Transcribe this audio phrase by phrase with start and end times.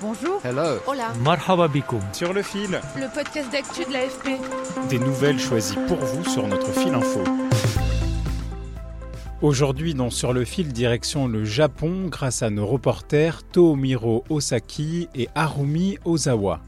[0.00, 0.40] Bonjour.
[0.44, 0.78] Hello.
[0.86, 1.12] Hola.
[1.24, 2.00] Marhaba bikoum.
[2.12, 4.38] Sur le fil, Le podcast d'actu de l'AFP.
[4.88, 7.20] des nouvelles choisies pour vous sur notre fil info.
[9.42, 15.28] Aujourd'hui, dans Sur le fil, direction le Japon grâce à nos reporters Toomiro Osaki et
[15.34, 16.60] Harumi Ozawa.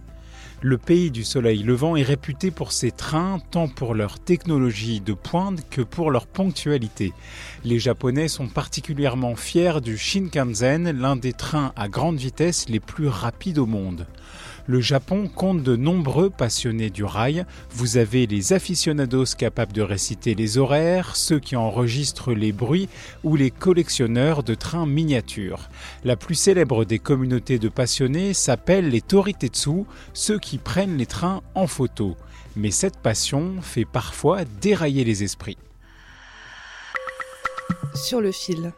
[0.63, 5.15] Le pays du soleil levant est réputé pour ses trains, tant pour leur technologie de
[5.15, 7.15] pointe que pour leur ponctualité.
[7.65, 13.09] Les Japonais sont particulièrement fiers du Shinkansen, l'un des trains à grande vitesse les plus
[13.09, 14.07] rapides au monde.
[14.71, 17.45] Le Japon compte de nombreux passionnés du rail.
[17.73, 22.89] Vous avez les aficionados capables de réciter les horaires, ceux qui enregistrent les bruits
[23.25, 25.69] ou les collectionneurs de trains miniatures.
[26.05, 31.43] La plus célèbre des communautés de passionnés s'appelle les Toritetsu, ceux qui prennent les trains
[31.57, 32.17] en photo.
[32.55, 35.59] Mais cette passion fait parfois dérailler les esprits.
[37.97, 38.73] Sur le fil.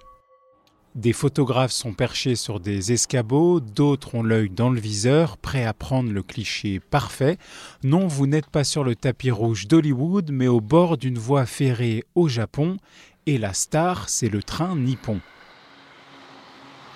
[0.95, 5.73] Des photographes sont perchés sur des escabeaux, d'autres ont l'œil dans le viseur, prêts à
[5.73, 7.39] prendre le cliché parfait.
[7.83, 12.05] Non, vous n'êtes pas sur le tapis rouge d'Hollywood, mais au bord d'une voie ferrée
[12.15, 12.77] au Japon,
[13.25, 15.21] et la star, c'est le train nippon.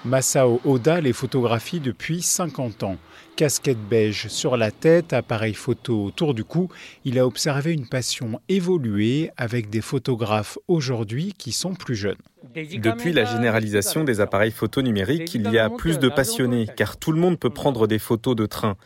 [0.07, 2.97] Masao Oda les photographie depuis 50 ans.
[3.35, 6.71] Casquette beige sur la tête, appareil photo autour du cou,
[7.05, 12.17] il a observé une passion évoluer avec des photographes aujourd'hui qui sont plus jeunes.
[12.55, 17.13] Depuis la généralisation des appareils photo numériques, il y a plus de passionnés, car tout
[17.13, 18.77] le monde peut prendre des photos de train.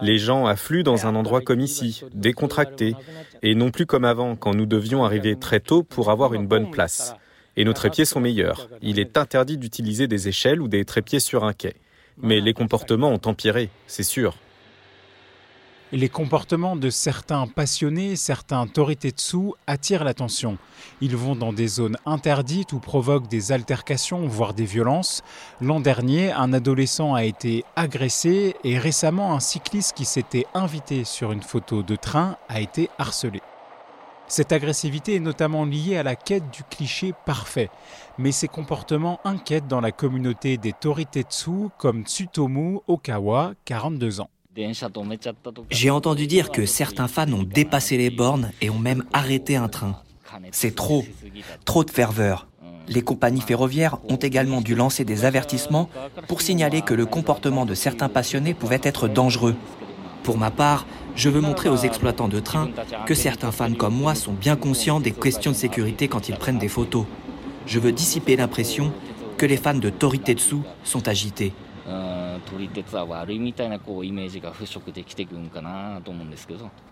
[0.00, 2.96] Les gens affluent dans un endroit comme ici, décontracté,
[3.42, 6.70] et non plus comme avant, quand nous devions arriver très tôt pour avoir une bonne
[6.70, 7.14] place.
[7.56, 8.68] Et nos trépieds sont meilleurs.
[8.80, 11.74] Il est interdit d'utiliser des échelles ou des trépieds sur un quai.
[12.16, 14.36] Mais les comportements ont empiré, c'est sûr.
[15.94, 20.56] Les comportements de certains passionnés, certains toritetsu attirent l'attention.
[21.02, 25.22] Ils vont dans des zones interdites ou provoquent des altercations, voire des violences.
[25.60, 31.30] L'an dernier, un adolescent a été agressé et récemment, un cycliste qui s'était invité sur
[31.30, 33.42] une photo de train a été harcelé.
[34.28, 37.70] Cette agressivité est notamment liée à la quête du cliché parfait,
[38.18, 44.30] mais ces comportements inquiètent dans la communauté des Toritetsu comme Tsutomu Okawa, 42 ans.
[45.70, 49.68] J'ai entendu dire que certains fans ont dépassé les bornes et ont même arrêté un
[49.68, 50.00] train.
[50.50, 51.04] C'est trop,
[51.64, 52.46] trop de ferveur.
[52.88, 55.88] Les compagnies ferroviaires ont également dû lancer des avertissements
[56.28, 59.54] pour signaler que le comportement de certains passionnés pouvait être dangereux.
[60.22, 62.70] Pour ma part, je veux montrer aux exploitants de trains
[63.06, 66.58] que certains fans comme moi sont bien conscients des questions de sécurité quand ils prennent
[66.58, 67.04] des photos.
[67.66, 68.92] Je veux dissiper l'impression
[69.36, 71.52] que les fans de Toritetsu sont agités.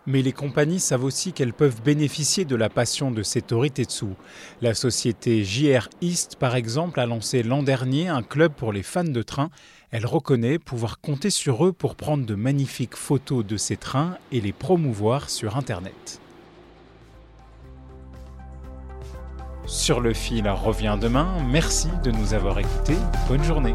[0.06, 4.06] Mais les compagnies savent aussi qu'elles peuvent bénéficier de la passion de ces Toritetsu.
[4.60, 9.04] La société JR East, par exemple, a lancé l'an dernier un club pour les fans
[9.04, 9.50] de trains.
[9.92, 14.40] Elle reconnaît pouvoir compter sur eux pour prendre de magnifiques photos de ces trains et
[14.40, 16.20] les promouvoir sur Internet.
[19.66, 21.28] Sur le fil revient demain.
[21.50, 22.96] Merci de nous avoir écoutés.
[23.28, 23.74] Bonne journée.